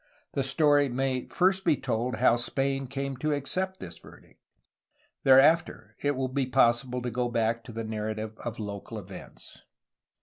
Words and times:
The 0.33 0.41
story 0.43 0.89
may 0.89 1.27
first 1.27 1.63
be 1.63 1.77
told 1.77 2.15
how 2.15 2.35
Spain 2.35 2.87
came 2.87 3.17
to 3.17 3.31
accept 3.35 3.79
this 3.79 3.99
verdict; 3.99 4.41
thereafter 5.23 5.95
it 6.01 6.15
will 6.15 6.27
be 6.27 6.47
possible 6.47 7.03
to 7.03 7.11
go 7.11 7.29
back 7.29 7.63
to 7.65 7.71
the 7.71 7.83
narra 7.83 8.15
tive 8.15 8.35
of 8.39 8.57
local 8.57 8.97
events. 8.97 9.59